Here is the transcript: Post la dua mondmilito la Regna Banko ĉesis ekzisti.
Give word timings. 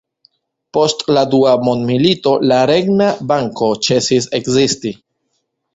Post 0.77 1.03
la 1.17 1.23
dua 1.33 1.51
mondmilito 1.67 2.33
la 2.53 2.59
Regna 2.73 3.11
Banko 3.33 3.73
ĉesis 3.91 4.31
ekzisti. 4.41 4.99